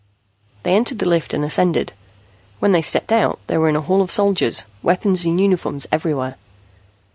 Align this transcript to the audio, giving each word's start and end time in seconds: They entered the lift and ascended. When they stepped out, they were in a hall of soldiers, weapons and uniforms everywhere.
They 0.63 0.73
entered 0.73 0.97
the 0.97 1.07
lift 1.07 1.31
and 1.31 1.43
ascended. 1.45 1.93
When 2.57 2.71
they 2.71 2.81
stepped 2.81 3.11
out, 3.11 3.37
they 3.45 3.59
were 3.59 3.69
in 3.69 3.75
a 3.75 3.81
hall 3.81 4.01
of 4.01 4.09
soldiers, 4.09 4.65
weapons 4.81 5.25
and 5.25 5.39
uniforms 5.39 5.85
everywhere. 5.91 6.37